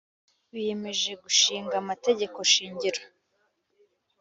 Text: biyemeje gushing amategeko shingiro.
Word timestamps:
biyemeje 0.53 1.11
gushing 1.23 1.67
amategeko 1.81 2.37
shingiro. 2.51 3.01